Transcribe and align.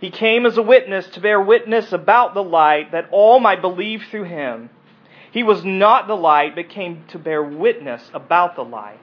He 0.00 0.10
came 0.10 0.44
as 0.44 0.58
a 0.58 0.62
witness 0.62 1.08
to 1.08 1.20
bear 1.20 1.40
witness 1.40 1.92
about 1.92 2.34
the 2.34 2.42
light 2.42 2.92
that 2.92 3.08
all 3.10 3.40
might 3.40 3.62
believe 3.62 4.04
through 4.10 4.24
him. 4.24 4.70
He 5.30 5.42
was 5.42 5.64
not 5.64 6.06
the 6.06 6.16
light, 6.16 6.54
but 6.54 6.68
came 6.68 7.04
to 7.08 7.18
bear 7.18 7.42
witness 7.42 8.10
about 8.12 8.56
the 8.56 8.64
light. 8.64 8.98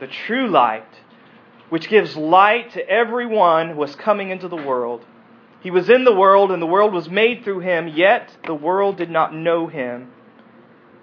The 0.00 0.06
true 0.06 0.48
light, 0.48 0.86
which 1.68 1.88
gives 1.88 2.16
light 2.16 2.72
to 2.72 2.88
everyone 2.88 3.70
who 3.70 3.76
was 3.76 3.94
coming 3.94 4.30
into 4.30 4.48
the 4.48 4.56
world. 4.56 5.04
He 5.60 5.70
was 5.70 5.88
in 5.88 6.04
the 6.04 6.14
world, 6.14 6.50
and 6.50 6.60
the 6.60 6.66
world 6.66 6.92
was 6.92 7.08
made 7.08 7.42
through 7.42 7.60
him, 7.60 7.88
yet 7.88 8.36
the 8.46 8.54
world 8.54 8.96
did 8.96 9.10
not 9.10 9.34
know 9.34 9.66
him. 9.66 10.12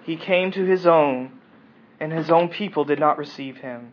He 0.04 0.16
came 0.16 0.52
to 0.52 0.64
his 0.64 0.86
own, 0.86 1.32
and 1.98 2.12
his 2.12 2.30
own 2.30 2.48
people 2.48 2.84
did 2.84 3.00
not 3.00 3.18
receive 3.18 3.58
him. 3.58 3.92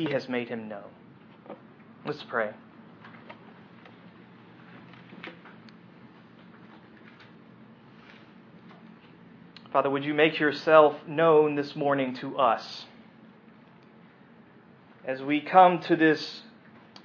He 0.00 0.10
has 0.12 0.30
made 0.30 0.48
him 0.48 0.66
known. 0.66 0.88
Let's 2.06 2.22
pray. 2.22 2.52
Father, 9.70 9.90
would 9.90 10.02
you 10.02 10.14
make 10.14 10.40
yourself 10.40 10.96
known 11.06 11.54
this 11.54 11.76
morning 11.76 12.14
to 12.14 12.38
us? 12.38 12.86
As 15.04 15.20
we 15.20 15.42
come 15.42 15.80
to 15.80 15.96
this 15.96 16.44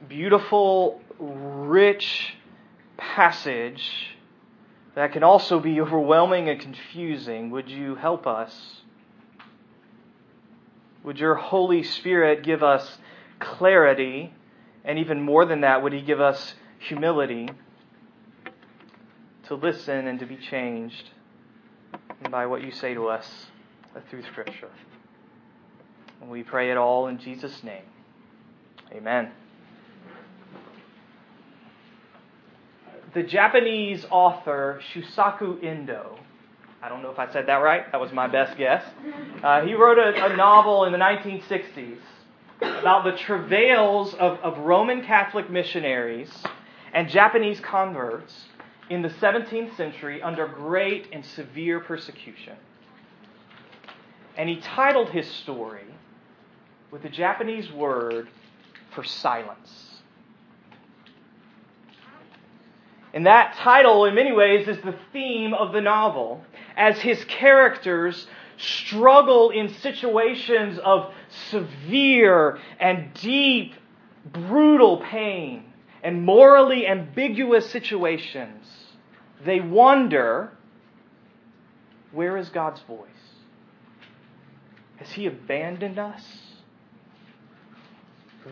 beautiful, 0.07 1.01
rich 1.19 2.35
passage 2.95 4.15
that 4.95 5.11
can 5.11 5.21
also 5.21 5.59
be 5.59 5.81
overwhelming 5.81 6.47
and 6.47 6.61
confusing, 6.61 7.51
would 7.51 7.69
you 7.69 7.95
help 7.95 8.25
us? 8.25 8.83
Would 11.05 11.19
your 11.19 11.35
Holy 11.35 11.83
Spirit 11.83 12.43
give 12.43 12.63
us 12.63 12.97
clarity? 13.39 14.33
And 14.83 14.99
even 14.99 15.21
more 15.21 15.45
than 15.45 15.61
that, 15.61 15.81
would 15.81 15.93
He 15.93 16.01
give 16.01 16.19
us 16.19 16.55
humility 16.79 17.49
to 19.45 19.55
listen 19.55 20.07
and 20.07 20.19
to 20.19 20.25
be 20.25 20.35
changed? 20.35 21.11
by 22.31 22.45
what 22.45 22.63
you 22.63 22.71
say 22.71 22.93
to 22.93 23.07
us 23.07 23.47
through 24.09 24.23
Scripture. 24.23 24.69
And 26.21 26.29
we 26.29 26.43
pray 26.43 26.71
it 26.71 26.77
all 26.77 27.07
in 27.07 27.19
Jesus' 27.19 27.63
name. 27.63 27.83
Amen. 28.91 29.31
The 33.13 33.23
Japanese 33.23 34.05
author 34.09 34.81
Shusaku 34.93 35.63
Endo, 35.63 36.19
I 36.81 36.89
don't 36.89 37.01
know 37.01 37.09
if 37.09 37.19
I 37.19 37.31
said 37.31 37.47
that 37.47 37.57
right, 37.57 37.91
that 37.91 37.99
was 37.99 38.11
my 38.11 38.27
best 38.27 38.57
guess. 38.57 38.83
Uh, 39.43 39.61
he 39.61 39.73
wrote 39.73 39.97
a, 39.97 40.25
a, 40.25 40.35
novel 40.35 40.85
in 40.85 40.91
the 40.91 40.97
1960s 40.97 41.97
about 42.61 43.03
the 43.03 43.13
travails 43.13 44.13
of, 44.15 44.39
of 44.39 44.57
Roman 44.59 45.03
Catholic 45.03 45.49
missionaries 45.49 46.31
and 46.93 47.09
Japanese 47.09 47.59
converts 47.59 48.45
in 48.89 49.01
the 49.01 49.09
17th 49.09 49.75
century 49.75 50.21
under 50.21 50.47
great 50.47 51.07
and 51.11 51.25
severe 51.25 51.79
persecution. 51.79 52.55
And 54.37 54.49
he 54.49 54.57
titled 54.57 55.09
his 55.09 55.27
story 55.27 55.85
with 56.91 57.01
the 57.03 57.09
Japanese 57.09 57.71
word 57.71 58.27
for 58.93 59.03
silence. 59.03 60.01
And 63.13 63.25
that 63.25 63.55
title, 63.55 64.05
in 64.05 64.13
many 64.13 64.33
ways, 64.33 64.67
is 64.67 64.77
the 64.83 64.93
theme 65.13 65.53
of 65.53 65.71
the 65.71 65.79
novel, 65.79 66.43
as 66.75 66.99
his 66.99 67.23
characters 67.25 68.27
struggle 68.57 69.49
in 69.49 69.69
situations 69.75 70.79
of 70.79 71.13
severe 71.49 72.59
and 72.79 73.13
deep, 73.15 73.73
brutal 74.31 74.97
pain 74.97 75.65
and 76.03 76.23
morally 76.23 76.87
ambiguous 76.87 77.69
situations, 77.69 78.65
they 79.43 79.59
wonder 79.59 80.51
where 82.11 82.37
is 82.37 82.49
God's 82.49 82.81
voice? 82.81 83.09
Has 84.97 85.11
He 85.11 85.25
abandoned 85.25 85.99
us? 85.99 86.23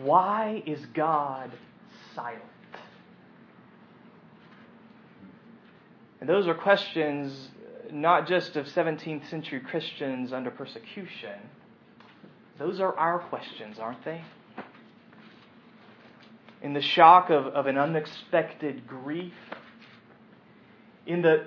Why 0.02 0.62
is 0.66 0.84
God 0.86 1.50
silent? 2.14 2.42
And 6.20 6.28
those 6.28 6.46
are 6.46 6.54
questions 6.54 7.50
not 7.94 8.28
just 8.28 8.56
of 8.56 8.66
17th 8.66 9.30
century 9.30 9.60
Christians 9.60 10.32
under 10.32 10.50
persecution. 10.50 11.38
Those 12.58 12.80
are 12.80 12.94
our 12.98 13.20
questions, 13.20 13.78
aren't 13.78 14.04
they? 14.04 14.22
in 16.64 16.72
the 16.72 16.80
shock 16.80 17.28
of, 17.28 17.46
of 17.48 17.66
an 17.66 17.76
unexpected 17.76 18.86
grief, 18.86 19.34
in 21.06 21.20
the 21.20 21.46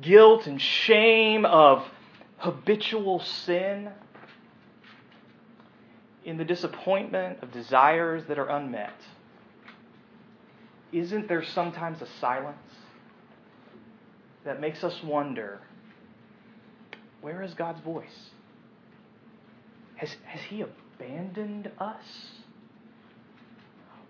guilt 0.00 0.48
and 0.48 0.60
shame 0.60 1.46
of 1.46 1.86
habitual 2.38 3.20
sin, 3.20 3.88
in 6.24 6.36
the 6.36 6.44
disappointment 6.44 7.40
of 7.42 7.52
desires 7.52 8.24
that 8.26 8.40
are 8.40 8.48
unmet. 8.48 9.00
Isn't 10.90 11.28
there 11.28 11.44
sometimes 11.44 12.02
a 12.02 12.08
silence 12.20 12.58
that 14.44 14.60
makes 14.60 14.82
us 14.82 15.00
wonder 15.04 15.60
where 17.26 17.42
is 17.42 17.54
God's 17.54 17.80
voice? 17.80 18.30
Has, 19.96 20.14
has 20.26 20.40
He 20.42 20.60
abandoned 20.62 21.72
us? 21.76 22.04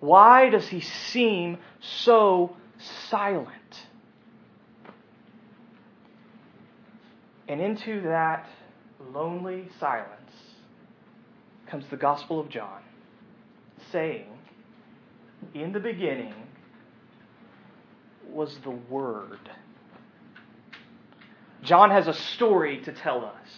Why 0.01 0.51
does 0.51 0.69
he 0.69 0.83
seem 0.83 1.57
so 1.81 2.55
silent? 3.09 3.87
And 7.49 7.59
into 7.59 8.03
that 8.03 8.47
lonely 9.15 9.71
silence 9.81 10.11
comes 11.71 11.87
the 11.91 11.97
Gospel 11.97 12.39
of 12.39 12.51
John, 12.51 12.83
saying, 13.93 14.27
In 15.55 15.73
the 15.73 15.81
beginning 15.81 16.35
was 18.29 18.59
the 18.62 18.73
Word. 18.73 19.49
John 21.67 21.91
has 21.91 22.07
a 22.09 22.15
story 22.15 22.81
to 22.83 22.93
tell 22.93 23.25
us. 23.25 23.49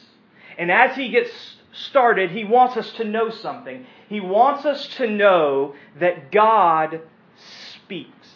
And 0.56 0.70
as 0.72 0.96
he 0.96 1.10
gets 1.10 1.30
started, 1.72 2.30
he 2.30 2.44
wants 2.44 2.76
us 2.76 2.90
to 2.94 3.04
know 3.04 3.30
something. 3.30 3.86
He 4.08 4.20
wants 4.20 4.64
us 4.64 4.88
to 4.96 5.08
know 5.08 5.74
that 6.00 6.32
God 6.32 7.02
speaks. 7.36 8.28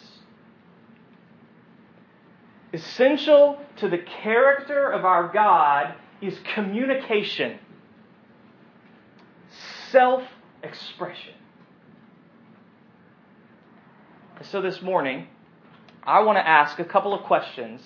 Essential 2.71 3.59
to 3.77 3.89
the 3.89 3.97
character 3.97 4.89
of 4.89 5.05
our 5.05 5.27
God 5.27 5.95
is 6.21 6.39
communication, 6.53 7.59
self 9.91 10.23
expression. 10.63 11.33
So 14.41 14.61
this 14.61 14.81
morning, 14.81 15.27
I 16.03 16.21
want 16.21 16.37
to 16.37 16.47
ask 16.47 16.79
a 16.79 16.83
couple 16.83 17.13
of 17.13 17.23
questions 17.23 17.81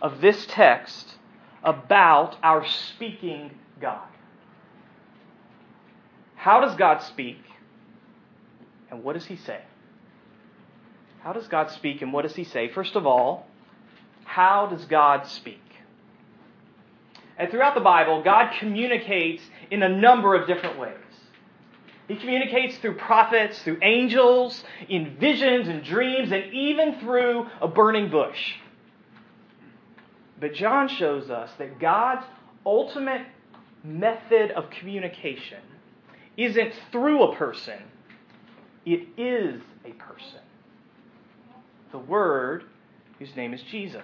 of 0.00 0.20
this 0.20 0.44
text 0.46 1.16
about 1.64 2.36
our 2.42 2.66
speaking 2.66 3.52
God. 3.80 4.08
How 6.36 6.60
does 6.60 6.74
God 6.76 7.02
speak? 7.02 7.38
And 8.90 9.04
what 9.04 9.14
does 9.14 9.26
he 9.26 9.36
say? 9.36 9.60
How 11.20 11.32
does 11.32 11.46
God 11.46 11.70
speak 11.70 12.02
and 12.02 12.12
what 12.12 12.22
does 12.22 12.34
he 12.34 12.44
say? 12.44 12.68
First 12.68 12.96
of 12.96 13.06
all, 13.06 13.46
how 14.24 14.66
does 14.66 14.84
God 14.86 15.26
speak? 15.26 15.60
And 17.38 17.50
throughout 17.50 17.74
the 17.74 17.80
Bible, 17.80 18.22
God 18.22 18.52
communicates 18.58 19.42
in 19.70 19.82
a 19.82 19.88
number 19.88 20.34
of 20.34 20.46
different 20.46 20.78
ways. 20.78 20.96
He 22.08 22.16
communicates 22.16 22.76
through 22.78 22.96
prophets, 22.96 23.62
through 23.62 23.78
angels, 23.82 24.64
in 24.88 25.16
visions 25.18 25.68
and 25.68 25.82
dreams, 25.82 26.32
and 26.32 26.52
even 26.52 26.98
through 27.00 27.46
a 27.60 27.68
burning 27.68 28.10
bush. 28.10 28.54
But 30.42 30.54
John 30.54 30.88
shows 30.88 31.30
us 31.30 31.52
that 31.58 31.78
God's 31.78 32.26
ultimate 32.66 33.22
method 33.84 34.50
of 34.50 34.70
communication 34.70 35.60
isn't 36.36 36.74
through 36.90 37.22
a 37.22 37.36
person, 37.36 37.78
it 38.84 39.06
is 39.16 39.62
a 39.84 39.90
person. 39.92 40.40
The 41.92 41.98
Word, 41.98 42.64
whose 43.20 43.36
name 43.36 43.54
is 43.54 43.62
Jesus. 43.62 44.02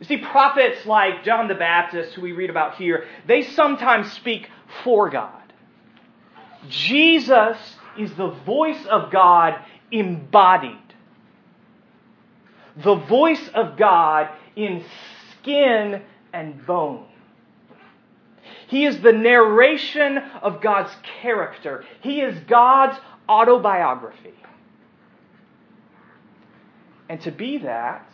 You 0.00 0.06
see, 0.06 0.16
prophets 0.16 0.84
like 0.84 1.22
John 1.22 1.46
the 1.46 1.54
Baptist, 1.54 2.14
who 2.14 2.22
we 2.22 2.32
read 2.32 2.50
about 2.50 2.74
here, 2.74 3.06
they 3.28 3.42
sometimes 3.42 4.10
speak 4.10 4.48
for 4.82 5.08
God. 5.08 5.52
Jesus 6.68 7.56
is 7.96 8.12
the 8.14 8.30
voice 8.30 8.84
of 8.86 9.12
God 9.12 9.54
embodied. 9.92 10.81
The 12.76 12.94
voice 12.94 13.48
of 13.54 13.76
God 13.76 14.28
in 14.56 14.84
skin 15.40 16.02
and 16.32 16.64
bone. 16.66 17.06
He 18.68 18.86
is 18.86 19.00
the 19.00 19.12
narration 19.12 20.18
of 20.18 20.62
God's 20.62 20.92
character. 21.20 21.84
He 22.00 22.20
is 22.20 22.38
God's 22.48 22.98
autobiography. 23.28 24.34
And 27.08 27.20
to 27.22 27.30
be 27.30 27.58
that, 27.58 28.10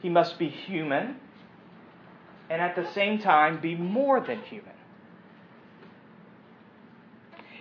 he 0.00 0.08
must 0.08 0.38
be 0.38 0.48
human 0.48 1.16
and 2.48 2.60
at 2.60 2.76
the 2.76 2.90
same 2.92 3.18
time 3.18 3.60
be 3.60 3.74
more 3.74 4.20
than 4.20 4.40
human. 4.42 4.74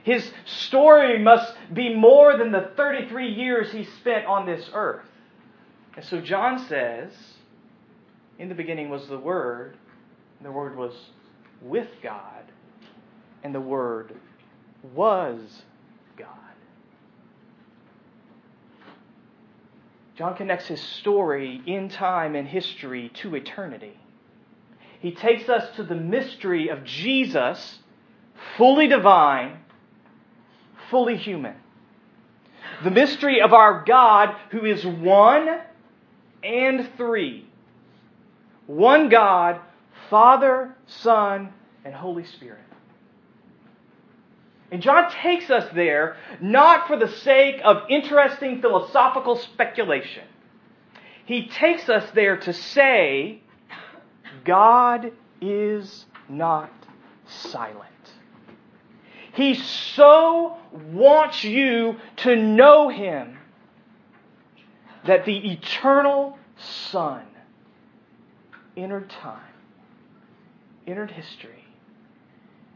His 0.03 0.31
story 0.45 1.19
must 1.19 1.53
be 1.73 1.93
more 1.93 2.37
than 2.37 2.51
the 2.51 2.71
33 2.75 3.33
years 3.33 3.71
he 3.71 3.85
spent 3.99 4.25
on 4.25 4.45
this 4.45 4.69
earth. 4.73 5.08
And 5.99 6.07
so 6.07 6.21
John 6.21 6.65
says, 6.69 7.11
In 8.37 8.47
the 8.47 8.55
beginning 8.55 8.89
was 8.89 9.05
the 9.09 9.19
Word, 9.19 9.75
and 10.37 10.45
the 10.45 10.51
Word 10.53 10.77
was 10.77 10.93
with 11.61 11.89
God, 12.01 12.45
and 13.43 13.53
the 13.53 13.59
Word 13.59 14.15
was 14.95 15.41
God. 16.15 16.29
John 20.15 20.37
connects 20.37 20.67
his 20.67 20.79
story 20.79 21.61
in 21.65 21.89
time 21.89 22.33
and 22.33 22.47
history 22.47 23.09
to 23.15 23.35
eternity. 23.35 23.99
He 25.01 25.11
takes 25.11 25.49
us 25.49 25.75
to 25.75 25.83
the 25.83 25.95
mystery 25.95 26.69
of 26.69 26.85
Jesus, 26.85 27.79
fully 28.55 28.87
divine, 28.87 29.59
fully 30.89 31.17
human. 31.17 31.55
The 32.85 32.91
mystery 32.91 33.41
of 33.41 33.51
our 33.51 33.83
God 33.83 34.33
who 34.51 34.63
is 34.63 34.85
one 34.85 35.59
and 36.43 36.89
three. 36.97 37.47
One 38.67 39.09
God, 39.09 39.59
Father, 40.09 40.75
Son, 40.85 41.53
and 41.83 41.93
Holy 41.93 42.25
Spirit. 42.25 42.61
And 44.71 44.81
John 44.81 45.11
takes 45.11 45.49
us 45.49 45.67
there 45.73 46.15
not 46.39 46.87
for 46.87 46.95
the 46.95 47.07
sake 47.07 47.59
of 47.63 47.89
interesting 47.89 48.61
philosophical 48.61 49.35
speculation. 49.35 50.23
He 51.25 51.47
takes 51.47 51.89
us 51.89 52.09
there 52.11 52.37
to 52.37 52.53
say, 52.53 53.41
God 54.45 55.11
is 55.41 56.05
not 56.27 56.71
silent. 57.25 57.85
He 59.33 59.55
so 59.55 60.57
wants 60.91 61.43
you 61.43 61.97
to 62.17 62.35
know 62.35 62.89
Him 62.89 63.38
that 65.05 65.25
the 65.25 65.51
eternal 65.51 66.37
Son 66.91 67.25
entered 68.75 69.09
time, 69.09 69.53
entered 70.87 71.11
history, 71.11 71.65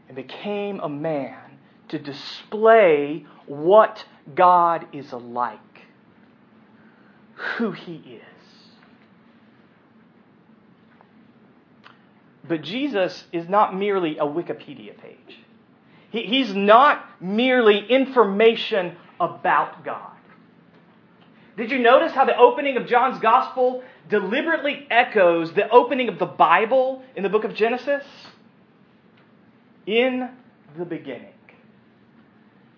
and 0.08 0.16
became 0.16 0.80
a 0.80 0.88
man 0.88 1.58
to 1.88 1.98
display 1.98 3.26
what 3.46 4.04
God 4.34 4.86
is 4.92 5.12
like, 5.12 5.58
who 7.34 7.72
He 7.72 7.96
is. 7.96 8.22
But 12.46 12.62
Jesus 12.62 13.24
is 13.32 13.48
not 13.48 13.74
merely 13.74 14.18
a 14.18 14.24
Wikipedia 14.24 14.96
page. 14.98 15.38
he's 16.10 16.54
not 16.54 17.04
merely 17.20 17.86
information 17.86 18.96
about 19.18 19.84
God. 19.84 20.13
Did 21.56 21.70
you 21.70 21.78
notice 21.78 22.12
how 22.12 22.24
the 22.24 22.36
opening 22.36 22.76
of 22.76 22.86
John's 22.86 23.20
Gospel 23.20 23.82
deliberately 24.08 24.86
echoes 24.90 25.52
the 25.52 25.68
opening 25.70 26.08
of 26.08 26.18
the 26.18 26.26
Bible 26.26 27.02
in 27.14 27.22
the 27.22 27.28
book 27.28 27.44
of 27.44 27.54
Genesis? 27.54 28.04
In 29.86 30.30
the 30.76 30.84
beginning, 30.84 31.34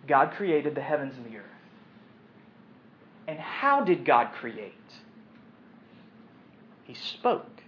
God 0.07 0.33
created 0.33 0.75
the 0.75 0.83
heavens 0.83 1.15
and 1.17 1.25
the 1.25 1.39
earth. 1.39 1.45
And 3.27 3.39
how 3.39 3.83
did 3.83 4.05
God 4.05 4.33
create? 4.33 4.75
He 6.85 6.95
spoke. 6.95 7.63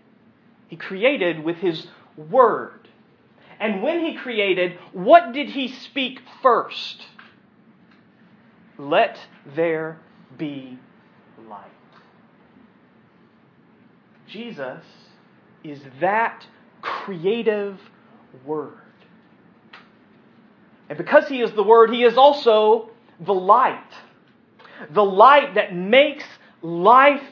He 0.68 0.76
created 0.76 1.42
with 1.42 1.56
His 1.56 1.86
Word. 2.16 2.88
And 3.58 3.82
when 3.82 4.04
He 4.04 4.14
created, 4.14 4.78
what 4.92 5.32
did 5.32 5.50
He 5.50 5.68
speak 5.68 6.20
first? 6.42 7.02
Let 8.76 9.18
there 9.56 9.98
be 10.36 10.78
light. 11.48 11.70
Jesus 14.26 14.82
is 15.64 15.80
that 16.00 16.46
creative 16.82 17.78
Word. 18.44 18.74
And 20.88 20.98
because 20.98 21.28
He 21.28 21.40
is 21.40 21.52
the 21.52 21.62
Word, 21.62 21.90
He 21.90 22.04
is 22.04 22.16
also 22.16 22.90
the 23.20 23.34
light. 23.34 23.92
The 24.90 25.04
light 25.04 25.54
that 25.54 25.74
makes 25.74 26.24
life 26.62 27.22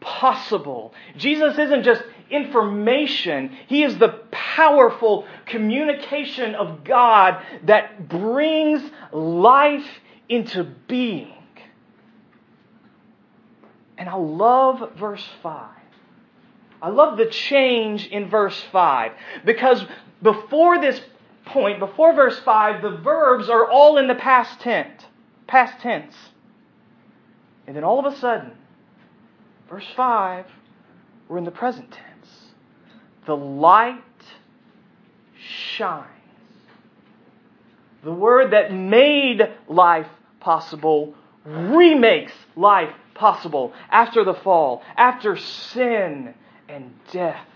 possible. 0.00 0.94
Jesus 1.16 1.58
isn't 1.58 1.84
just 1.84 2.02
information, 2.30 3.56
He 3.68 3.82
is 3.82 3.98
the 3.98 4.20
powerful 4.30 5.26
communication 5.46 6.54
of 6.54 6.84
God 6.84 7.42
that 7.64 8.08
brings 8.08 8.82
life 9.12 9.86
into 10.28 10.64
being. 10.88 11.35
And 13.98 14.08
I 14.08 14.16
love 14.16 14.92
verse 14.96 15.26
5. 15.42 15.70
I 16.82 16.88
love 16.90 17.16
the 17.16 17.26
change 17.26 18.06
in 18.06 18.28
verse 18.28 18.62
5 18.70 19.12
because 19.44 19.84
before 20.22 20.80
this 20.80 21.00
point, 21.46 21.78
before 21.78 22.12
verse 22.12 22.38
5, 22.40 22.82
the 22.82 22.90
verbs 22.90 23.48
are 23.48 23.68
all 23.68 23.96
in 23.98 24.08
the 24.08 24.14
past 24.14 24.60
tense. 24.60 25.04
Past 25.46 25.80
tense. 25.80 26.14
And 27.66 27.74
then 27.74 27.84
all 27.84 28.04
of 28.04 28.12
a 28.12 28.16
sudden, 28.18 28.52
verse 29.68 29.86
5, 29.96 30.46
we're 31.28 31.38
in 31.38 31.44
the 31.44 31.50
present 31.50 31.90
tense. 31.90 32.52
The 33.26 33.36
light 33.36 34.02
shines. 35.38 36.06
The 38.04 38.12
word 38.12 38.52
that 38.52 38.72
made 38.72 39.42
life 39.68 40.06
possible 40.38 41.14
remakes 41.44 42.32
life 42.54 42.94
possible 43.16 43.72
after 43.90 44.24
the 44.24 44.34
fall, 44.34 44.82
after 44.96 45.36
sin 45.36 46.34
and 46.68 46.92
death. 47.12 47.46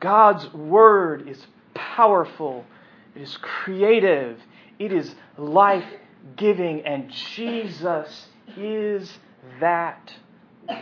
God's 0.00 0.52
Word 0.52 1.28
is 1.28 1.46
powerful, 1.74 2.64
it 3.14 3.22
is 3.22 3.38
creative, 3.38 4.38
it 4.78 4.92
is 4.92 5.14
life 5.38 5.86
giving, 6.36 6.82
and 6.82 7.10
Jesus 7.10 8.26
is 8.56 9.18
that 9.60 10.12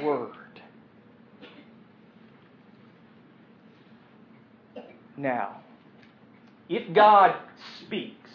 word. 0.02 0.36
Now, 5.16 5.60
if 6.68 6.92
God 6.94 7.36
speaks, 7.80 8.30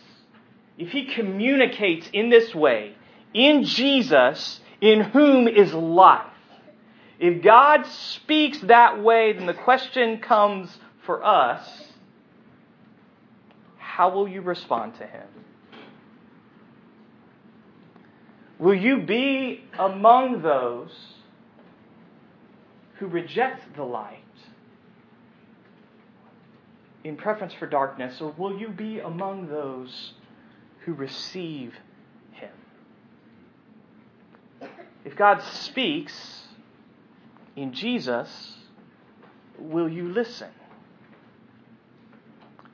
if 0.78 0.90
He 0.92 1.06
communicates 1.06 2.10
in 2.14 2.30
this 2.30 2.54
way, 2.54 2.97
in 3.38 3.66
Jesus, 3.66 4.60
in 4.82 5.02
whom 5.02 5.48
is 5.48 5.72
life, 5.72 6.26
if 7.20 7.44
God 7.44 7.86
speaks 7.86 8.60
that 8.62 9.04
way, 9.04 9.34
then 9.34 9.46
the 9.46 9.54
question 9.54 10.20
comes 10.20 10.76
for 11.06 11.24
us 11.24 11.68
how 13.78 14.10
will 14.10 14.28
you 14.28 14.42
respond 14.42 14.94
to 14.96 15.08
Him? 15.08 15.28
Will 18.60 18.76
you 18.76 19.02
be 19.02 19.64
among 19.78 20.44
those 20.44 20.92
who 23.00 23.08
reject 23.08 23.76
the 23.76 23.84
light 23.84 24.20
in 27.04 27.16
preference 27.16 27.54
for 27.54 27.66
darkness, 27.66 28.22
or 28.22 28.34
will 28.38 28.60
you 28.60 28.70
be 28.70 29.00
among 29.00 29.48
those 29.48 30.14
who 30.86 30.94
receive 30.94 31.74
Him? 32.34 32.52
If 35.08 35.16
God 35.16 35.42
speaks 35.42 36.14
in 37.56 37.72
Jesus, 37.72 38.58
will 39.58 39.88
you 39.88 40.10
listen? 40.10 40.50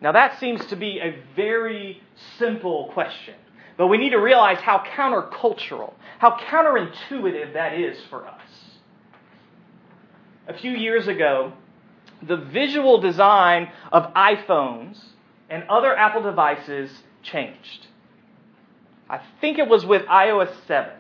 Now, 0.02 0.14
that 0.14 0.40
seems 0.40 0.66
to 0.66 0.76
be 0.76 1.00
a 1.00 1.16
very 1.36 2.02
simple 2.40 2.90
question. 2.92 3.36
But 3.78 3.86
we 3.86 4.00
need 4.00 4.10
to 4.10 4.18
realize 4.18 4.58
how 4.58 4.80
countercultural, 4.80 5.94
how 6.18 6.40
counterintuitive 6.50 7.54
that 7.54 7.76
is 7.80 8.00
for 8.10 8.26
us. 8.26 8.42
A 10.48 10.58
few 10.58 10.72
years 10.72 11.08
ago, 11.08 11.54
the 12.24 12.38
visual 12.38 13.00
design 13.00 13.70
of 13.92 14.12
iPhones 14.16 15.00
and 15.52 15.66
other 15.70 15.96
Apple 15.96 16.24
devices 16.24 16.90
changed. 17.22 17.86
I 19.08 19.22
think 19.40 19.60
it 19.60 19.68
was 19.68 19.86
with 19.86 20.02
iOS 20.08 20.52
7. 20.66 20.94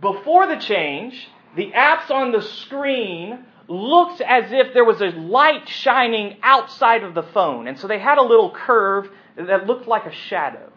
Before 0.00 0.46
the 0.46 0.56
change, 0.56 1.28
the 1.56 1.72
apps 1.72 2.10
on 2.10 2.32
the 2.32 2.42
screen 2.42 3.44
looked 3.68 4.20
as 4.20 4.52
if 4.52 4.74
there 4.74 4.84
was 4.84 5.00
a 5.00 5.06
light 5.06 5.68
shining 5.68 6.38
outside 6.42 7.04
of 7.04 7.14
the 7.14 7.22
phone. 7.22 7.68
And 7.68 7.78
so 7.78 7.86
they 7.86 7.98
had 7.98 8.18
a 8.18 8.22
little 8.22 8.50
curve 8.50 9.10
that 9.36 9.66
looked 9.66 9.86
like 9.86 10.06
a 10.06 10.12
shadow. 10.12 10.70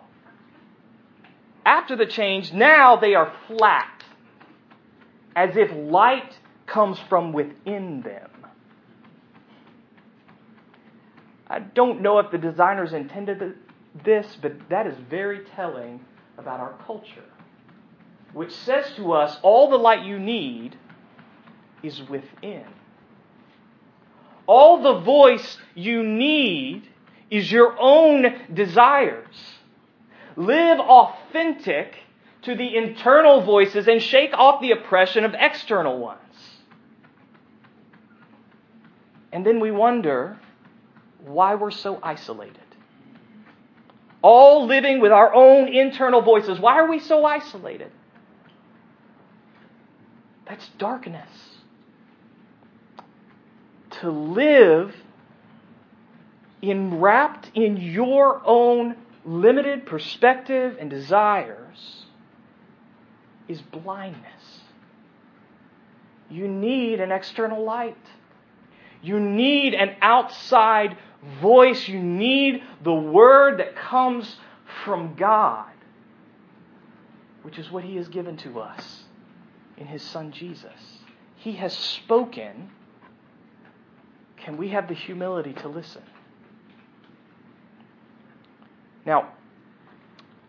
After 1.66 1.96
the 1.96 2.06
change, 2.06 2.54
now 2.54 2.96
they 2.96 3.16
are 3.16 3.34
flat, 3.48 4.04
as 5.36 5.58
if 5.58 5.72
light 5.74 6.38
comes 6.68 7.00
from 7.10 7.34
within 7.34 8.02
them. 8.02 8.30
I 11.48 11.60
don't 11.60 12.02
know 12.02 12.20
if 12.20 12.32
the 12.32 12.38
designers 12.38 12.94
intended 12.94 13.56
this, 14.04 14.38
but 14.42 14.54
that 14.70 14.88
is 14.88 14.96
very 15.10 15.44
telling 15.56 16.04
about 16.38 16.60
our 16.60 16.74
culture, 16.86 17.24
which 18.36 18.52
says 18.52 18.86
to 18.98 19.14
us 19.14 19.38
all 19.44 19.70
the 19.70 19.78
light 19.78 20.04
you 20.04 20.20
need 20.20 20.76
is 21.82 22.02
within. 22.10 22.66
All 24.46 24.84
the 24.84 25.00
voice 25.00 25.58
you 25.74 26.04
need 26.04 26.84
is 27.32 27.50
your 27.50 27.78
own 27.80 28.26
desires. 28.54 29.34
Live 30.36 30.82
authentic 30.82 31.96
to 32.42 32.56
the 32.56 32.76
internal 32.76 33.42
voices 33.42 33.88
and 33.88 34.02
shake 34.02 34.34
off 34.34 34.62
the 34.62 34.72
oppression 34.72 35.24
of 35.24 35.34
external 35.34 35.98
ones. 35.98 36.20
And 39.32 39.46
then 39.46 39.62
we 39.62 39.72
wonder 39.72 40.38
why 41.24 41.56
we're 41.56 41.72
so 41.72 42.00
isolated. 42.04 42.60
All 44.22 44.66
living 44.66 45.00
with 45.00 45.14
our 45.14 45.34
own 45.34 45.70
internal 45.74 46.22
voices. 46.22 46.60
Why 46.60 46.74
are 46.74 46.90
we 46.90 47.00
so 47.00 47.24
isolated? 47.24 47.92
That's 50.48 50.68
darkness. 50.78 51.30
To 54.02 54.12
live 54.12 54.96
enwrapped 56.62 57.52
in 57.56 57.78
your 57.78 58.42
own 58.46 58.96
limited 59.24 59.86
perspective 59.86 60.78
and 60.80 60.90
desires 60.90 62.06
is 63.48 63.62
blindness. 63.62 64.62
You 66.30 66.48
need 66.48 67.00
an 67.00 67.12
external 67.12 67.64
light. 67.64 67.98
You 69.02 69.20
need 69.20 69.74
an 69.74 69.96
outside 70.02 70.98
voice. 71.42 71.88
You 71.88 72.00
need 72.00 72.64
the 72.84 72.94
word 72.94 73.60
that 73.60 73.76
comes 73.76 74.38
from 74.84 75.16
God, 75.16 75.70
which 77.44 77.58
is 77.60 77.72
what 77.72 77.84
He 77.84 77.96
has 77.98 78.08
given 78.08 78.38
to 78.38 78.60
us 78.60 79.05
in 79.78 79.88
His 79.88 80.02
Son 80.02 80.32
Jesus. 80.32 80.72
He 81.36 81.54
has 81.54 81.74
spoken. 81.74 82.70
Can 84.38 84.58
we 84.58 84.70
have 84.70 84.88
the 84.88 84.94
humility 84.94 85.54
to 85.54 85.68
listen? 85.68 86.04
Now, 89.06 89.30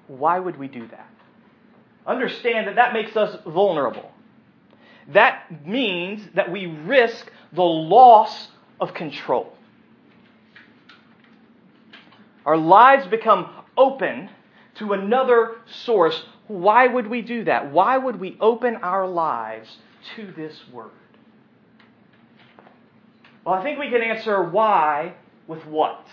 why 0.08 0.38
would 0.38 0.58
we 0.58 0.68
do 0.68 0.86
that? 0.88 1.08
Understand 2.06 2.68
that 2.68 2.76
that 2.76 2.92
makes 2.92 3.16
us 3.16 3.36
vulnerable. 3.44 4.10
That 5.08 5.66
means 5.66 6.22
that 6.34 6.50
we 6.50 6.66
risk 6.66 7.30
the 7.52 7.62
loss 7.62 8.48
of 8.80 8.94
control. 8.94 9.52
Our 12.44 12.56
lives 12.56 13.06
become 13.08 13.50
open 13.76 14.30
to 14.76 14.92
another 14.92 15.56
source. 15.66 16.24
Why 16.48 16.86
would 16.86 17.08
we 17.08 17.22
do 17.22 17.44
that? 17.44 17.72
Why 17.72 17.98
would 17.98 18.20
we 18.20 18.36
open 18.40 18.76
our 18.76 19.06
lives 19.06 19.78
to 20.14 20.32
this 20.36 20.56
word? 20.72 20.90
Well, 23.44 23.54
I 23.54 23.62
think 23.62 23.78
we 23.78 23.90
can 23.90 24.02
answer 24.02 24.42
why 24.42 25.14
with 25.46 25.64
what? 25.66 26.06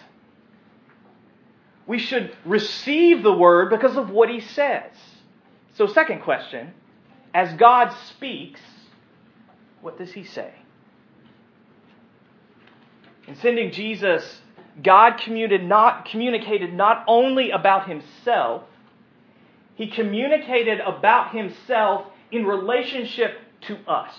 we 1.86 2.00
should 2.00 2.36
receive 2.46 3.24
the 3.24 3.34
word 3.34 3.70
because 3.70 3.98
of 3.98 4.10
what 4.10 4.30
he 4.30 4.40
says. 4.40 4.92
So, 5.76 5.88
second 5.88 6.22
question 6.22 6.74
as 7.34 7.54
God 7.54 7.94
speaks, 8.10 8.62
what 9.82 9.98
does 9.98 10.12
he 10.12 10.24
say? 10.24 10.54
In 13.28 13.36
sending 13.38 13.72
Jesus, 13.72 14.42
God 14.82 15.18
communicated 15.18 15.68
not, 15.68 16.06
communicated 16.06 16.74
not 16.74 17.04
only 17.08 17.52
about 17.52 17.88
himself, 17.88 18.64
he 19.76 19.88
communicated 19.88 20.80
about 20.80 21.36
himself 21.36 22.08
in 22.32 22.46
relationship 22.46 23.38
to 23.62 23.78
us. 23.88 24.14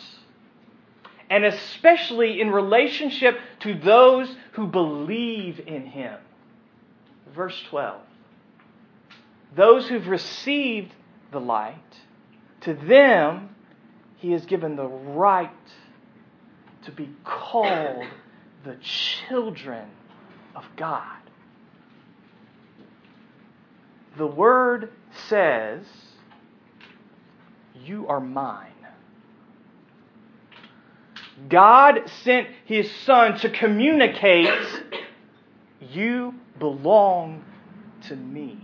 And 1.31 1.45
especially 1.45 2.41
in 2.41 2.51
relationship 2.51 3.39
to 3.61 3.75
those 3.75 4.35
who 4.53 4.67
believe 4.67 5.61
in 5.67 5.87
him 5.87 6.19
verse 7.35 7.61
12. 7.69 8.01
Those 9.55 9.89
who've 9.89 10.07
received 10.07 10.93
the 11.33 11.41
light, 11.41 11.77
to 12.63 12.75
them 12.75 13.55
he 14.17 14.33
has 14.33 14.47
given 14.47 14.77
the 14.77 14.87
right 14.87 15.51
to 16.85 16.91
be 16.91 17.11
called 17.25 18.05
the 18.65 18.77
children 18.77 19.89
of 20.55 20.65
God. 20.77 21.19
The 24.17 24.27
word 24.27 24.91
says, 25.29 25.85
You 27.75 28.07
are 28.09 28.21
mine. 28.21 28.71
God 31.49 32.09
sent 32.23 32.49
his 32.65 32.91
son 33.05 33.39
to 33.41 33.51
communicate, 33.51 34.49
You 35.81 36.35
belong 36.59 37.45
to 38.09 38.17
me. 38.17 38.59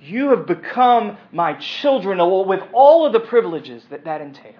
You 0.00 0.30
have 0.30 0.46
become 0.46 1.18
my 1.32 1.54
children 1.54 2.18
with 2.46 2.62
all 2.72 3.04
of 3.04 3.12
the 3.12 3.20
privileges 3.20 3.84
that 3.90 4.04
that 4.04 4.20
entails. 4.20 4.54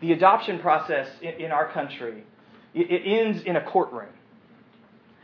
The 0.00 0.12
adoption 0.12 0.58
process 0.58 1.08
in 1.22 1.50
our 1.52 1.70
country, 1.72 2.24
it 2.74 3.02
ends 3.04 3.42
in 3.42 3.56
a 3.56 3.64
courtroom. 3.64 4.08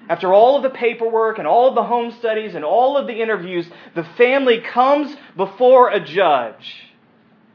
After 0.08 0.32
all 0.32 0.56
of 0.56 0.62
the 0.62 0.70
paperwork 0.70 1.38
and 1.38 1.46
all 1.46 1.68
of 1.68 1.74
the 1.74 1.82
home 1.82 2.12
studies 2.12 2.54
and 2.54 2.64
all 2.64 2.96
of 2.96 3.06
the 3.06 3.20
interviews, 3.20 3.68
the 3.94 4.04
family 4.04 4.60
comes 4.60 5.16
before 5.36 5.90
a 5.90 6.00
judge. 6.00 6.92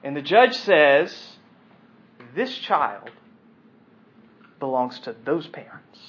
And 0.03 0.15
the 0.15 0.22
judge 0.22 0.58
says, 0.58 1.38
This 2.36 2.58
child 2.58 3.10
belongs 4.60 5.00
to 5.01 5.15
those 5.25 5.48
parents. 5.48 6.00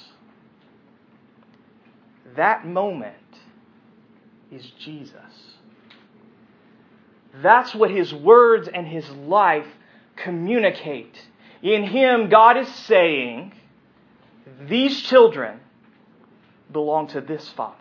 That 2.35 2.65
moment 2.67 3.15
is 4.51 4.69
Jesus. 4.79 5.53
That's 7.41 7.73
what 7.73 7.89
his 7.89 8.13
words 8.13 8.67
and 8.67 8.85
his 8.85 9.09
life 9.09 9.67
communicate. 10.15 11.15
In 11.61 11.83
him, 11.83 12.29
God 12.29 12.57
is 12.57 12.67
saying, 12.67 13.53
these 14.67 15.01
children 15.01 15.59
belong 16.73 17.07
to 17.07 17.21
this 17.21 17.47
Father. 17.49 17.77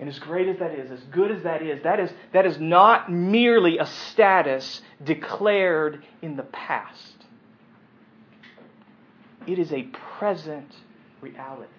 And 0.00 0.08
as 0.08 0.18
great 0.18 0.48
as 0.48 0.58
that 0.60 0.72
is, 0.72 0.90
as 0.90 1.00
good 1.10 1.32
as 1.32 1.42
that 1.42 1.60
is, 1.62 1.82
that 1.82 1.98
is, 1.98 2.10
that 2.32 2.46
is 2.46 2.58
not 2.60 3.10
merely 3.10 3.78
a 3.78 3.86
status 3.86 4.80
declared 5.02 6.04
in 6.22 6.36
the 6.36 6.44
past. 6.44 7.14
It 9.46 9.58
is 9.58 9.72
a 9.72 9.82
present 10.18 10.72
reality. 11.20 11.72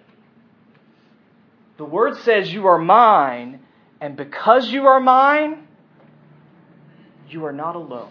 The 1.78 1.84
Word 1.86 2.18
says, 2.18 2.52
You 2.52 2.66
are 2.66 2.78
mine, 2.78 3.60
and 4.02 4.16
because 4.16 4.70
you 4.70 4.86
are 4.86 5.00
mine, 5.00 5.66
you 7.28 7.46
are 7.46 7.52
not 7.52 7.74
alone. 7.74 8.10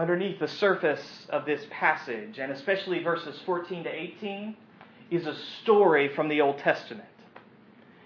Underneath 0.00 0.38
the 0.38 0.48
surface 0.48 1.26
of 1.28 1.44
this 1.44 1.66
passage, 1.68 2.38
and 2.38 2.50
especially 2.50 3.02
verses 3.02 3.38
14 3.44 3.84
to 3.84 3.90
18, 3.90 4.56
is 5.10 5.26
a 5.26 5.36
story 5.60 6.08
from 6.08 6.30
the 6.30 6.40
Old 6.40 6.56
Testament. 6.56 7.06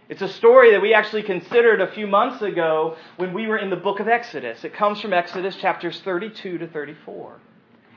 It's 0.09 0.21
a 0.21 0.29
story 0.29 0.73
that 0.73 0.83
we 0.83 0.93
actually 0.93 1.23
considered 1.23 1.81
a 1.81 1.93
few 1.93 2.09
months 2.09 2.43
ago 2.43 2.97
when 3.17 3.33
we 3.33 3.47
were 3.47 3.59
in 3.59 3.71
the 3.71 3.77
book 3.77 4.01
of 4.01 4.09
Exodus. 4.09 4.65
It 4.65 4.75
comes 4.75 5.01
from 5.01 5.13
Exodus 5.13 5.55
chapters 5.55 6.01
32 6.01 6.59
to 6.59 6.67
34. 6.67 7.37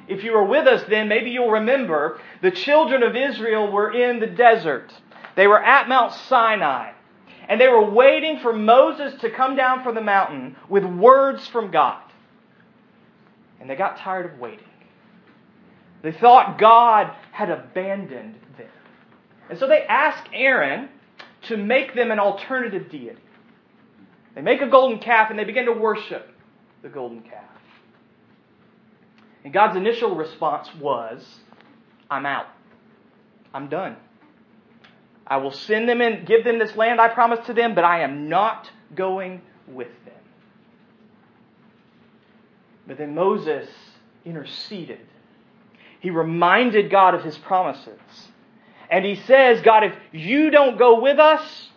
If 0.07 0.23
you 0.23 0.33
were 0.33 0.45
with 0.45 0.67
us 0.67 0.83
then, 0.87 1.07
maybe 1.07 1.31
you'll 1.31 1.49
remember 1.49 2.21
the 2.43 2.51
children 2.51 3.01
of 3.01 3.15
Israel 3.15 3.71
were 3.71 3.91
in 3.91 4.19
the 4.19 4.27
desert. 4.27 4.93
They 5.35 5.47
were 5.47 5.63
at 5.63 5.89
Mount 5.89 6.13
Sinai. 6.13 6.91
And 7.49 7.59
they 7.59 7.67
were 7.67 7.89
waiting 7.89 8.41
for 8.41 8.53
Moses 8.53 9.19
to 9.21 9.31
come 9.31 9.55
down 9.55 9.83
from 9.83 9.95
the 9.95 10.01
mountain 10.01 10.55
with 10.69 10.85
words 10.85 11.47
from 11.47 11.71
God. 11.71 12.06
And 13.59 13.69
they 13.69 13.75
got 13.75 13.97
tired 13.97 14.31
of 14.31 14.39
waiting. 14.39 14.65
They 16.03 16.11
thought 16.11 16.59
God 16.59 17.13
had 17.31 17.49
abandoned 17.49 18.35
them. 18.57 18.69
And 19.49 19.57
so 19.57 19.67
they 19.67 19.83
asked 19.83 20.29
Aaron 20.33 20.89
to 21.43 21.57
make 21.57 21.95
them 21.95 22.11
an 22.11 22.19
alternative 22.19 22.89
deity. 22.89 23.21
They 24.35 24.41
make 24.41 24.61
a 24.61 24.67
golden 24.67 24.99
calf 24.99 25.29
and 25.29 25.39
they 25.39 25.45
begin 25.45 25.65
to 25.65 25.73
worship 25.73 26.29
the 26.83 26.89
golden 26.89 27.21
calf. 27.21 27.43
And 29.43 29.53
God's 29.53 29.77
initial 29.77 30.15
response 30.15 30.69
was, 30.79 31.25
I'm 32.09 32.25
out. 32.25 32.47
I'm 33.53 33.69
done. 33.69 33.95
I 35.25 35.37
will 35.37 35.51
send 35.51 35.89
them 35.89 36.01
and 36.01 36.27
give 36.27 36.43
them 36.43 36.59
this 36.59 36.75
land 36.75 37.01
I 37.01 37.09
promised 37.09 37.47
to 37.47 37.53
them, 37.53 37.75
but 37.75 37.83
I 37.83 38.01
am 38.01 38.29
not 38.29 38.69
going 38.93 39.41
with 39.67 39.89
them. 40.05 40.13
But 42.88 42.98
then 42.98 43.13
Moses 43.13 43.67
interceded. 44.25 45.00
He 46.00 46.10
reminded 46.10 46.89
God 46.89 47.15
of 47.15 47.24
his 47.24 47.38
promises. 47.38 48.00
And 48.89 49.03
he 49.03 49.15
says, 49.15 49.62
God, 49.62 49.84
if 49.84 49.94
you 50.13 50.50
don't 50.50 50.77
go 50.77 51.01
with 51.01 51.20
us, 51.20 51.70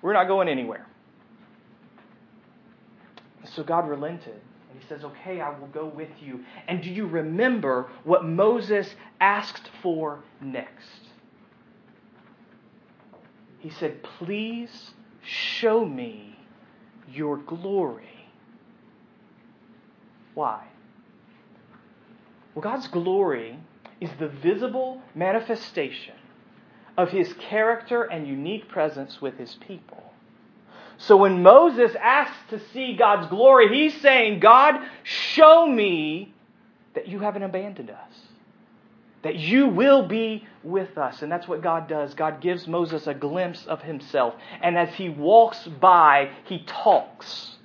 we're 0.00 0.14
not 0.14 0.28
going 0.28 0.48
anywhere. 0.48 0.86
So 3.54 3.62
God 3.62 3.88
relented. 3.88 4.40
And 4.70 4.80
he 4.80 4.86
says, 4.88 5.04
Okay, 5.04 5.40
I 5.40 5.50
will 5.58 5.68
go 5.68 5.86
with 5.86 6.10
you. 6.20 6.44
And 6.68 6.82
do 6.82 6.90
you 6.90 7.06
remember 7.06 7.90
what 8.04 8.24
Moses 8.24 8.94
asked 9.20 9.70
for 9.82 10.20
next? 10.40 11.00
He 13.58 13.70
said, 13.70 14.02
Please 14.02 14.90
show 15.22 15.84
me 15.84 16.38
your 17.08 17.36
glory. 17.38 18.15
Why? 20.36 20.62
Well, 22.54 22.62
God's 22.62 22.88
glory 22.88 23.58
is 24.02 24.10
the 24.18 24.28
visible 24.28 25.00
manifestation 25.14 26.14
of 26.98 27.08
his 27.08 27.32
character 27.34 28.02
and 28.02 28.28
unique 28.28 28.68
presence 28.68 29.18
with 29.18 29.38
his 29.38 29.54
people. 29.66 30.12
So 30.98 31.16
when 31.16 31.42
Moses 31.42 31.92
asks 31.98 32.36
to 32.50 32.60
see 32.74 32.96
God's 32.96 33.28
glory, 33.28 33.74
he's 33.74 33.98
saying, 34.02 34.40
God, 34.40 34.74
show 35.04 35.66
me 35.66 36.34
that 36.94 37.08
you 37.08 37.20
haven't 37.20 37.42
abandoned 37.42 37.88
us. 37.88 38.12
That 39.22 39.36
you 39.36 39.68
will 39.68 40.06
be 40.06 40.46
with 40.62 40.98
us. 40.98 41.22
And 41.22 41.32
that's 41.32 41.48
what 41.48 41.62
God 41.62 41.88
does. 41.88 42.12
God 42.12 42.42
gives 42.42 42.68
Moses 42.68 43.06
a 43.06 43.14
glimpse 43.14 43.64
of 43.64 43.80
himself. 43.80 44.34
And 44.60 44.76
as 44.76 44.94
he 44.94 45.08
walks 45.08 45.66
by, 45.66 46.30
he 46.44 46.62
talks. 46.66 47.55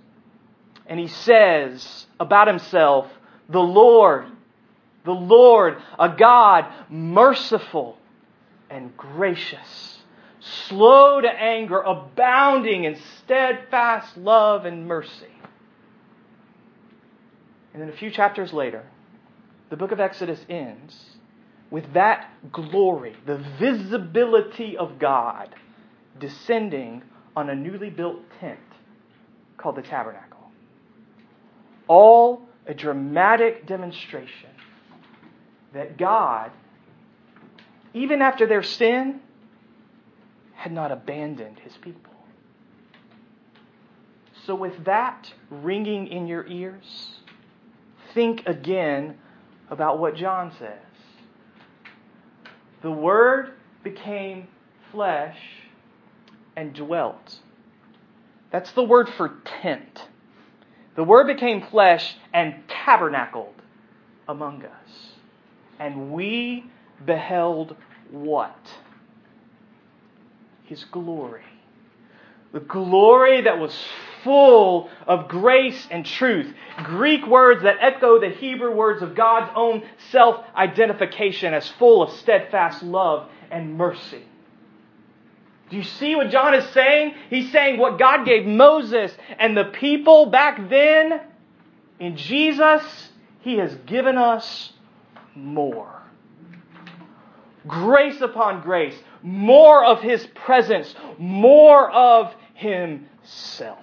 And 0.91 0.99
he 0.99 1.07
says 1.07 2.05
about 2.19 2.49
himself, 2.49 3.07
the 3.47 3.61
Lord, 3.61 4.25
the 5.05 5.13
Lord, 5.13 5.77
a 5.97 6.09
God 6.09 6.65
merciful 6.89 7.97
and 8.69 8.97
gracious, 8.97 10.01
slow 10.41 11.21
to 11.21 11.29
anger, 11.29 11.79
abounding 11.79 12.83
in 12.83 12.97
steadfast 13.23 14.17
love 14.17 14.65
and 14.65 14.85
mercy. 14.85 15.31
And 17.71 17.81
then 17.81 17.87
a 17.87 17.95
few 17.95 18.11
chapters 18.11 18.51
later, 18.51 18.83
the 19.69 19.77
book 19.77 19.93
of 19.93 20.01
Exodus 20.01 20.45
ends 20.49 21.01
with 21.69 21.93
that 21.93 22.29
glory, 22.51 23.15
the 23.25 23.37
visibility 23.57 24.75
of 24.75 24.99
God 24.99 25.55
descending 26.19 27.03
on 27.33 27.49
a 27.49 27.55
newly 27.55 27.89
built 27.89 28.17
tent 28.41 28.59
called 29.55 29.77
the 29.77 29.81
tabernacle. 29.81 30.30
All 31.91 32.43
a 32.65 32.73
dramatic 32.73 33.65
demonstration 33.65 34.49
that 35.73 35.97
God 35.97 36.51
even 37.93 38.21
after 38.21 38.45
their 38.45 38.63
sin, 38.63 39.19
had 40.53 40.71
not 40.71 40.91
abandoned 40.91 41.59
his 41.59 41.75
people. 41.77 42.13
So, 44.45 44.55
with 44.55 44.85
that 44.85 45.31
ringing 45.49 46.07
in 46.07 46.27
your 46.27 46.47
ears, 46.47 47.19
think 48.13 48.43
again 48.45 49.17
about 49.69 49.99
what 49.99 50.15
John 50.15 50.51
says. 50.57 50.79
The 52.81 52.91
Word 52.91 53.53
became 53.83 54.47
flesh 54.91 55.37
and 56.55 56.73
dwelt. 56.73 57.39
That's 58.51 58.71
the 58.73 58.83
word 58.83 59.07
for 59.09 59.39
tent. 59.61 60.07
The 61.01 61.07
Word 61.07 61.25
became 61.25 61.63
flesh 61.63 62.15
and 62.31 62.53
tabernacled 62.67 63.55
among 64.27 64.63
us. 64.63 65.15
And 65.79 66.11
we 66.11 66.63
beheld 67.03 67.75
what? 68.11 68.55
His 70.65 70.83
glory. 70.83 71.41
The 72.53 72.59
glory 72.59 73.41
that 73.41 73.57
was 73.57 73.75
full 74.23 74.91
of 75.07 75.27
grace 75.27 75.87
and 75.89 76.05
truth. 76.05 76.53
Greek 76.83 77.25
words 77.25 77.63
that 77.63 77.77
echo 77.81 78.19
the 78.19 78.29
Hebrew 78.29 78.75
words 78.75 79.01
of 79.01 79.15
God's 79.15 79.51
own 79.55 79.81
self 80.11 80.45
identification 80.55 81.55
as 81.55 81.67
full 81.79 82.03
of 82.03 82.11
steadfast 82.19 82.83
love 82.83 83.27
and 83.49 83.75
mercy. 83.75 84.21
Do 85.71 85.77
you 85.77 85.83
see 85.83 86.15
what 86.15 86.29
John 86.29 86.53
is 86.53 86.67
saying? 86.69 87.15
He's 87.29 87.51
saying 87.51 87.79
what 87.79 87.97
God 87.97 88.25
gave 88.25 88.45
Moses 88.45 89.11
and 89.39 89.57
the 89.57 89.65
people 89.65 90.27
back 90.27 90.69
then 90.69 91.21
in 91.99 92.17
Jesus, 92.17 92.83
He 93.39 93.57
has 93.57 93.73
given 93.85 94.17
us 94.17 94.73
more 95.33 96.01
grace 97.67 98.21
upon 98.21 98.61
grace, 98.61 98.97
more 99.21 99.85
of 99.85 100.01
His 100.01 100.25
presence, 100.27 100.93
more 101.17 101.91
of 101.91 102.33
Himself. 102.53 103.79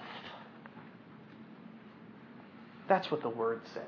That's 2.87 3.09
what 3.11 3.21
the 3.21 3.29
Word 3.29 3.61
says. 3.73 3.83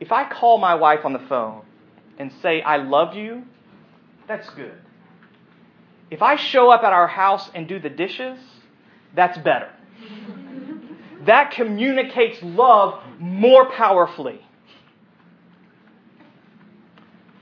If 0.00 0.10
I 0.10 0.28
call 0.28 0.58
my 0.58 0.74
wife 0.74 1.04
on 1.04 1.12
the 1.12 1.20
phone 1.20 1.62
and 2.18 2.32
say, 2.42 2.60
I 2.62 2.78
love 2.78 3.14
you, 3.14 3.44
that's 4.26 4.48
good. 4.50 4.74
If 6.10 6.22
I 6.22 6.36
show 6.36 6.70
up 6.70 6.82
at 6.82 6.92
our 6.92 7.08
house 7.08 7.50
and 7.54 7.66
do 7.66 7.78
the 7.78 7.90
dishes, 7.90 8.38
that's 9.14 9.38
better. 9.38 9.70
that 11.24 11.52
communicates 11.52 12.42
love 12.42 13.02
more 13.18 13.70
powerfully. 13.70 14.40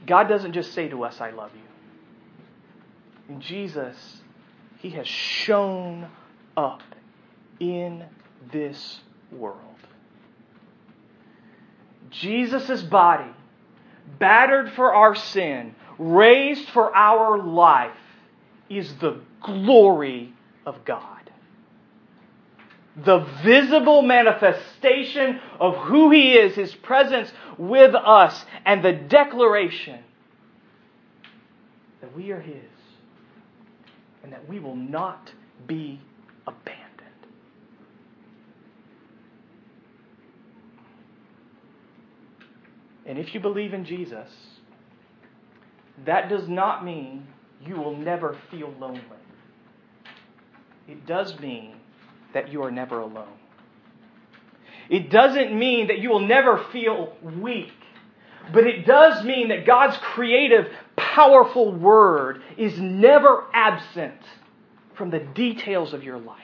God 0.06 0.28
doesn't 0.28 0.52
just 0.52 0.72
say 0.72 0.88
to 0.88 1.04
us, 1.04 1.20
I 1.20 1.30
love 1.30 1.50
you. 1.54 3.34
In 3.34 3.40
Jesus, 3.40 4.22
He 4.78 4.90
has 4.90 5.06
shown 5.06 6.08
up 6.56 6.82
in 7.60 8.04
this 8.50 9.00
world. 9.30 9.56
Jesus' 12.10 12.82
body 12.82 13.30
battered 14.18 14.72
for 14.72 14.92
our 14.92 15.14
sin, 15.14 15.74
raised 16.00 16.68
for 16.70 16.94
our 16.94 17.38
life, 17.38 17.92
is 18.68 18.92
the 18.96 19.20
glory 19.42 20.32
of 20.64 20.84
God. 20.84 21.30
The 22.96 23.18
visible 23.44 24.02
manifestation 24.02 25.40
of 25.60 25.76
who 25.76 26.10
He 26.10 26.32
is, 26.32 26.54
His 26.54 26.74
presence 26.74 27.30
with 27.58 27.94
us, 27.94 28.44
and 28.64 28.82
the 28.84 28.92
declaration 28.92 30.00
that 32.00 32.14
we 32.16 32.30
are 32.30 32.40
His 32.40 32.56
and 34.22 34.32
that 34.32 34.48
we 34.48 34.58
will 34.58 34.76
not 34.76 35.32
be 35.66 36.00
abandoned. 36.46 36.86
And 43.06 43.18
if 43.18 43.34
you 43.34 43.40
believe 43.40 43.74
in 43.74 43.84
Jesus, 43.84 44.28
that 46.06 46.28
does 46.28 46.48
not 46.48 46.84
mean 46.84 47.26
you 47.64 47.76
will 47.76 47.96
never 47.96 48.36
feel 48.50 48.72
lonely. 48.78 49.00
It 50.88 51.06
does 51.06 51.38
mean 51.40 51.76
that 52.34 52.50
you 52.50 52.62
are 52.62 52.70
never 52.70 53.00
alone. 53.00 53.36
It 54.88 55.10
doesn't 55.10 55.56
mean 55.56 55.88
that 55.88 55.98
you 55.98 56.10
will 56.10 56.26
never 56.26 56.64
feel 56.72 57.14
weak, 57.22 57.72
but 58.52 58.66
it 58.66 58.86
does 58.86 59.24
mean 59.24 59.48
that 59.48 59.64
God's 59.66 59.96
creative, 59.98 60.66
powerful 60.96 61.72
word 61.72 62.42
is 62.56 62.78
never 62.78 63.44
absent 63.52 64.20
from 64.96 65.10
the 65.10 65.20
details 65.20 65.92
of 65.92 66.02
your 66.02 66.18
life. 66.18 66.38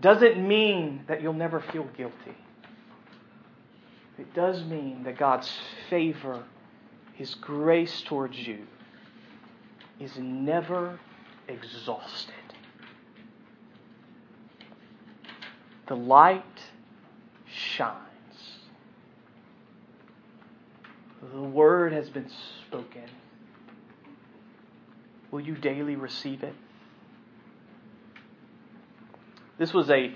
Doesn't 0.00 0.46
mean 0.46 1.04
that 1.08 1.22
you'll 1.22 1.32
never 1.32 1.60
feel 1.60 1.84
guilty. 1.96 2.36
It 4.18 4.32
does 4.34 4.62
mean 4.64 5.02
that 5.04 5.18
God's 5.18 5.50
favor, 5.90 6.44
His 7.14 7.34
grace 7.34 8.02
towards 8.02 8.36
you, 8.46 8.66
is 10.00 10.18
never 10.18 10.98
exhausted. 11.48 12.34
The 15.86 15.94
light 15.94 16.42
shines. 17.46 17.98
The 21.32 21.40
word 21.40 21.92
has 21.92 22.10
been 22.10 22.30
spoken. 22.66 23.08
Will 25.30 25.40
you 25.40 25.54
daily 25.54 25.96
receive 25.96 26.42
it? 26.42 26.54
This 29.58 29.72
was 29.72 29.90
a 29.90 30.14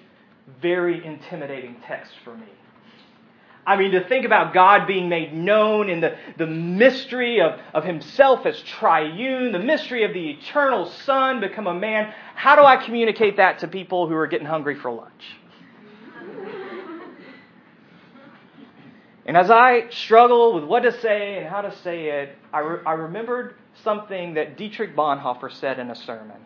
very 0.60 1.04
intimidating 1.04 1.76
text 1.86 2.12
for 2.24 2.36
me. 2.36 2.48
I 3.68 3.76
mean, 3.76 3.90
to 3.90 4.08
think 4.08 4.24
about 4.24 4.54
God 4.54 4.86
being 4.86 5.10
made 5.10 5.34
known 5.34 5.90
in 5.90 6.00
the, 6.00 6.16
the 6.38 6.46
mystery 6.46 7.42
of, 7.42 7.60
of 7.74 7.84
Himself 7.84 8.46
as 8.46 8.58
triune, 8.62 9.52
the 9.52 9.58
mystery 9.58 10.04
of 10.04 10.14
the 10.14 10.30
eternal 10.30 10.86
Son 10.86 11.40
become 11.40 11.66
a 11.66 11.74
man, 11.74 12.14
how 12.34 12.56
do 12.56 12.62
I 12.62 12.82
communicate 12.82 13.36
that 13.36 13.58
to 13.58 13.68
people 13.68 14.08
who 14.08 14.14
are 14.14 14.26
getting 14.26 14.46
hungry 14.46 14.74
for 14.74 14.90
lunch? 14.90 15.36
And 19.26 19.36
as 19.36 19.50
I 19.50 19.90
struggle 19.90 20.54
with 20.54 20.64
what 20.64 20.84
to 20.84 21.00
say 21.02 21.36
and 21.36 21.46
how 21.46 21.60
to 21.60 21.76
say 21.80 22.22
it, 22.22 22.38
I, 22.54 22.60
re- 22.60 22.80
I 22.86 22.92
remembered 22.92 23.54
something 23.84 24.32
that 24.32 24.56
Dietrich 24.56 24.96
Bonhoeffer 24.96 25.52
said 25.52 25.78
in 25.78 25.90
a 25.90 25.94
sermon. 25.94 26.38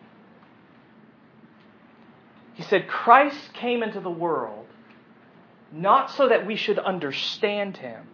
He 2.55 2.63
said, 2.63 2.89
Christ 2.89 3.53
came 3.53 3.81
into 3.81 4.01
the 4.01 4.11
world 4.11 4.62
not 5.73 6.11
so 6.11 6.29
that 6.29 6.45
we 6.45 6.55
should 6.55 6.77
understand 6.77 7.77
him, 7.77 8.07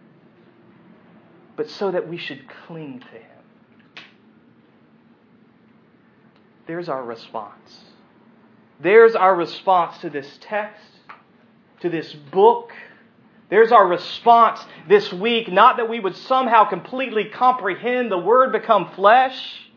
but 1.56 1.68
so 1.68 1.90
that 1.90 2.08
we 2.08 2.16
should 2.16 2.48
cling 2.66 3.00
to 3.00 3.06
him. 3.06 4.04
There's 6.66 6.88
our 6.88 7.04
response. 7.04 7.80
There's 8.80 9.14
our 9.14 9.34
response 9.34 9.98
to 9.98 10.08
this 10.08 10.38
text, 10.40 10.86
to 11.80 11.90
this 11.90 12.12
book. 12.14 12.72
There's 13.50 13.72
our 13.72 13.86
response 13.86 14.64
this 14.88 15.12
week, 15.12 15.50
not 15.52 15.76
that 15.76 15.88
we 15.88 16.00
would 16.00 16.16
somehow 16.16 16.64
completely 16.64 17.26
comprehend 17.26 18.10
the 18.10 18.18
Word 18.18 18.52
become 18.52 18.92
flesh, 18.94 19.68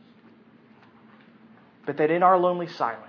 but 1.86 1.98
that 1.98 2.12
in 2.12 2.24
our 2.24 2.38
lonely 2.38 2.68
silence, 2.68 3.02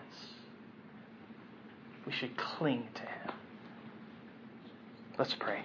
we 2.06 2.12
should 2.12 2.36
cling 2.36 2.88
to 2.94 3.02
Him. 3.02 3.33
Let's 5.16 5.34
pray. 5.34 5.64